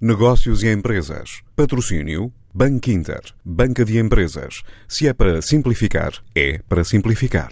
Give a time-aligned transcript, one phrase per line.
[0.00, 1.40] Negócios e empresas.
[1.56, 2.32] Patrocínio.
[2.54, 3.20] Banco Inter.
[3.44, 4.62] Banca de empresas.
[4.86, 7.50] Se é para simplificar, é para simplificar.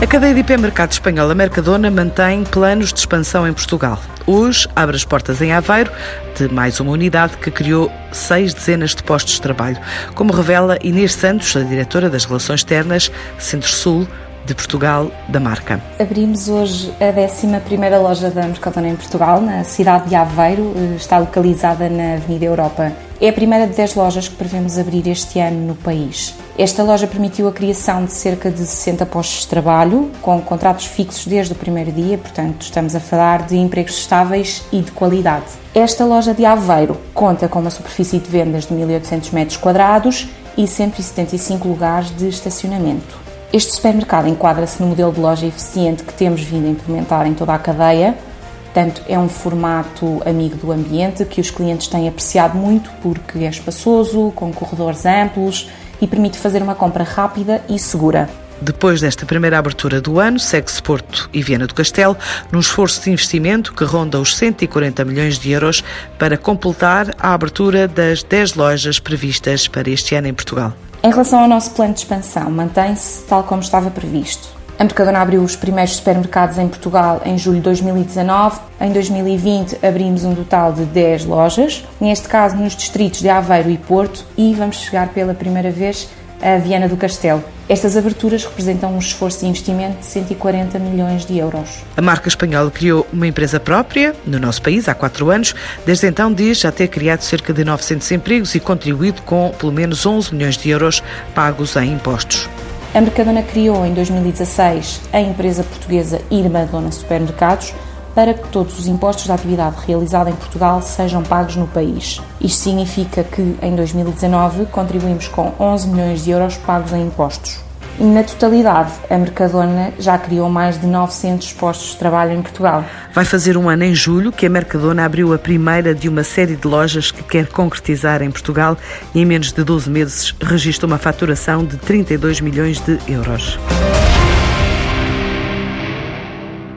[0.00, 4.00] A cadeia de hipermercado espanhola Mercadona mantém planos de expansão em Portugal.
[4.26, 5.92] Hoje abre as portas em Aveiro
[6.34, 9.78] de mais uma unidade que criou seis dezenas de postos de trabalho,
[10.14, 14.08] como revela Inês Santos, a diretora das Relações Externas Centro-Sul
[14.46, 15.80] de Portugal da marca.
[15.98, 21.18] Abrimos hoje a 11 loja da Mercadona em Portugal, na cidade de Aveiro, eh, está
[21.18, 22.92] localizada na Avenida Europa.
[23.20, 26.34] É a primeira de 10 lojas que prevemos abrir este ano no país.
[26.56, 31.26] Esta loja permitiu a criação de cerca de 60 postos de trabalho, com contratos fixos
[31.26, 35.46] desde o primeiro dia, portanto, estamos a falar de empregos estáveis e de qualidade.
[35.74, 40.66] Esta loja de Aveiro conta com uma superfície de vendas de 1.800 metros quadrados e
[40.66, 43.25] 175 lugares de estacionamento.
[43.52, 47.54] Este supermercado enquadra-se no modelo de loja eficiente que temos vindo a implementar em toda
[47.54, 48.16] a cadeia.
[48.64, 53.48] Portanto, é um formato amigo do ambiente que os clientes têm apreciado muito porque é
[53.48, 58.28] espaçoso, com corredores amplos e permite fazer uma compra rápida e segura.
[58.60, 62.16] Depois desta primeira abertura do ano, segue-se Porto e Viana do Castelo
[62.50, 65.84] num esforço de investimento que ronda os 140 milhões de euros
[66.18, 70.74] para completar a abertura das 10 lojas previstas para este ano em Portugal.
[71.06, 74.48] Em relação ao nosso plano de expansão, mantém-se tal como estava previsto.
[74.76, 78.58] A Mercadona abriu os primeiros supermercados em Portugal em julho de 2019.
[78.80, 83.78] Em 2020 abrimos um total de 10 lojas, neste caso nos distritos de Aveiro e
[83.78, 86.08] Porto, e vamos chegar pela primeira vez
[86.42, 87.42] a Viana do Castelo.
[87.68, 91.82] Estas aberturas representam um esforço de investimento de 140 milhões de euros.
[91.96, 95.54] A marca espanhola criou uma empresa própria no nosso país há quatro anos.
[95.84, 100.06] Desde então diz já ter criado cerca de 900 empregos e contribuído com pelo menos
[100.06, 101.02] 11 milhões de euros
[101.34, 102.48] pagos em impostos.
[102.94, 107.74] A Mercadona criou em 2016 a empresa portuguesa Irma Dona Supermercados,
[108.16, 112.22] para que todos os impostos da atividade realizada em Portugal sejam pagos no país.
[112.40, 117.66] Isto significa que, em 2019, contribuímos com 11 milhões de euros pagos em impostos.
[117.98, 122.84] Na totalidade, a Mercadona já criou mais de 900 postos de trabalho em Portugal.
[123.12, 126.56] Vai fazer um ano em julho que a Mercadona abriu a primeira de uma série
[126.56, 128.78] de lojas que quer concretizar em Portugal
[129.14, 133.58] e em menos de 12 meses registra uma faturação de 32 milhões de euros.